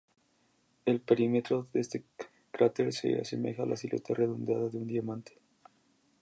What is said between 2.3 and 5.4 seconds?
cráter se asemeja a la silueta redondeada de un diamante.